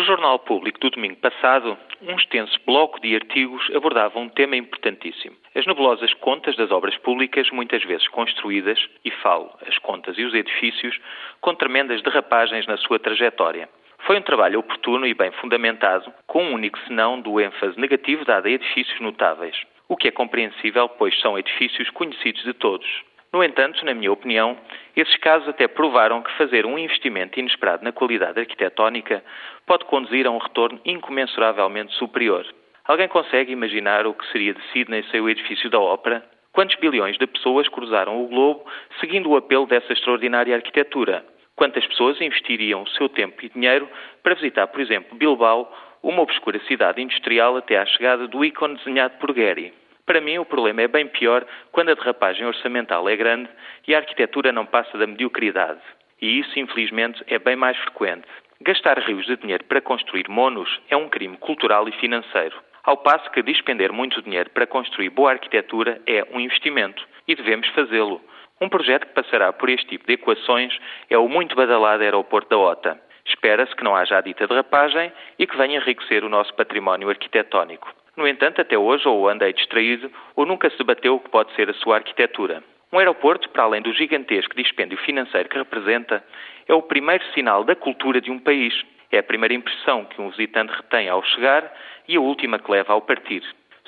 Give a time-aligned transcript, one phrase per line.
[0.00, 5.36] No Jornal Público do domingo passado, um extenso bloco de artigos abordava um tema importantíssimo.
[5.54, 10.32] As nebulosas contas das obras públicas, muitas vezes construídas, e falo, as contas e os
[10.32, 10.98] edifícios,
[11.42, 13.68] com tremendas derrapagens na sua trajetória.
[14.06, 18.46] Foi um trabalho oportuno e bem fundamentado, com um único senão do ênfase negativo dado
[18.46, 22.88] a edifícios notáveis, o que é compreensível, pois são edifícios conhecidos de todos.
[23.32, 24.56] No entanto, na minha opinião,
[25.00, 29.22] esses casos até provaram que fazer um investimento inesperado na qualidade arquitetónica
[29.66, 32.46] pode conduzir a um retorno incomensuravelmente superior.
[32.84, 36.24] Alguém consegue imaginar o que seria de Sydney sem o edifício da ópera?
[36.52, 38.64] Quantos bilhões de pessoas cruzaram o globo
[38.98, 41.24] seguindo o apelo dessa extraordinária arquitetura?
[41.54, 43.88] Quantas pessoas investiriam o seu tempo e dinheiro
[44.22, 45.72] para visitar, por exemplo, Bilbao,
[46.02, 49.72] uma obscura cidade industrial até à chegada do ícone desenhado por Gehry?
[50.10, 53.48] Para mim, o problema é bem pior quando a derrapagem orçamental é grande
[53.86, 55.78] e a arquitetura não passa da mediocridade.
[56.20, 58.26] E isso, infelizmente, é bem mais frequente.
[58.60, 62.60] Gastar rios de dinheiro para construir monos é um crime cultural e financeiro.
[62.82, 67.68] Ao passo que despender muito dinheiro para construir boa arquitetura é um investimento e devemos
[67.68, 68.20] fazê-lo.
[68.60, 70.76] Um projeto que passará por este tipo de equações
[71.08, 73.00] é o muito badalado aeroporto da OTA.
[73.26, 77.92] Espera-se que não haja a dita derrapagem e que venha enriquecer o nosso património arquitetónico.
[78.16, 81.70] No entanto, até hoje ou andei distraído ou nunca se debateu o que pode ser
[81.70, 82.62] a sua arquitetura.
[82.92, 86.24] Um aeroporto, para além do gigantesco dispêndio financeiro que representa,
[86.66, 88.74] é o primeiro sinal da cultura de um país.
[89.12, 91.72] É a primeira impressão que um visitante retém ao chegar
[92.08, 93.42] e a última que leva ao partir.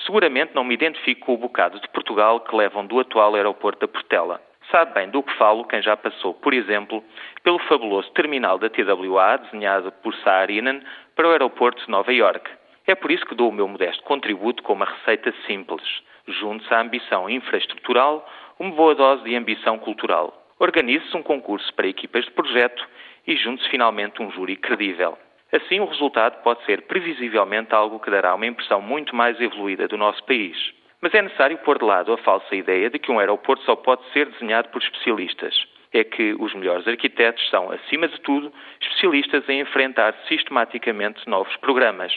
[0.07, 3.89] Seguramente não me identifico com o bocado de Portugal que levam do atual aeroporto da
[3.89, 4.41] Portela.
[4.73, 7.05] Sabe bem do que falo quem já passou, por exemplo,
[7.43, 10.83] pelo fabuloso terminal da TWA, desenhado por Saarinen,
[11.15, 12.51] para o aeroporto de Nova York.
[12.87, 15.83] É por isso que dou o meu modesto contributo com uma receita simples.
[16.27, 18.27] Junte-se à ambição infraestrutural,
[18.59, 20.33] uma boa dose de ambição cultural.
[20.59, 22.83] Organize-se um concurso para equipas de projeto
[23.27, 25.19] e junte-se finalmente um júri credível.
[25.53, 29.99] Assim, o resultado pode ser previsivelmente algo que dará uma impressão muito mais evoluída do
[29.99, 30.57] nosso país.
[31.03, 34.09] Mas é necessário pôr de lado a falsa ideia de que um aeroporto só pode
[34.13, 35.53] ser desenhado por especialistas.
[35.93, 42.13] É que os melhores arquitetos são, acima de tudo, especialistas em enfrentar sistematicamente novos programas.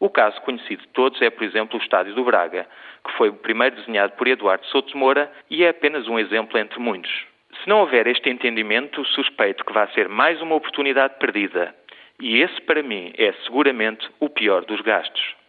[0.00, 2.66] O caso conhecido de todos é, por exemplo, o Estádio do Braga,
[3.04, 6.80] que foi o primeiro desenhado por Eduardo Souto Moura e é apenas um exemplo entre
[6.80, 7.12] muitos.
[7.62, 11.74] Se não houver este entendimento, suspeito que vai ser mais uma oportunidade perdida.
[12.18, 15.39] E esse, para mim, é seguramente o pior dos gastos.